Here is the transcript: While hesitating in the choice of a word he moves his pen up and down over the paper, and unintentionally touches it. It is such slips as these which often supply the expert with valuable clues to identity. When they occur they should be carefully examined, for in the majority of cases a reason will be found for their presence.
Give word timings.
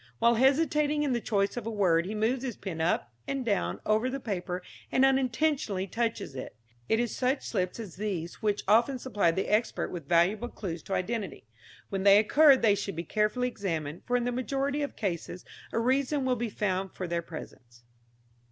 While 0.17 0.33
hesitating 0.33 1.03
in 1.03 1.13
the 1.13 1.21
choice 1.21 1.57
of 1.57 1.67
a 1.67 1.69
word 1.69 2.07
he 2.07 2.15
moves 2.15 2.41
his 2.43 2.57
pen 2.57 2.81
up 2.81 3.13
and 3.27 3.45
down 3.45 3.79
over 3.85 4.09
the 4.09 4.19
paper, 4.19 4.63
and 4.91 5.05
unintentionally 5.05 5.85
touches 5.85 6.35
it. 6.35 6.55
It 6.89 6.99
is 6.99 7.15
such 7.15 7.45
slips 7.45 7.79
as 7.79 7.97
these 7.97 8.41
which 8.41 8.63
often 8.67 8.97
supply 8.97 9.29
the 9.29 9.47
expert 9.47 9.91
with 9.91 10.09
valuable 10.09 10.47
clues 10.49 10.81
to 10.85 10.95
identity. 10.95 11.45
When 11.89 12.01
they 12.01 12.17
occur 12.17 12.57
they 12.57 12.73
should 12.73 12.95
be 12.95 13.03
carefully 13.03 13.47
examined, 13.47 14.01
for 14.07 14.17
in 14.17 14.23
the 14.23 14.31
majority 14.31 14.81
of 14.81 14.95
cases 14.95 15.45
a 15.71 15.77
reason 15.77 16.25
will 16.25 16.35
be 16.35 16.49
found 16.49 16.93
for 16.93 17.05
their 17.07 17.21
presence. 17.21 17.83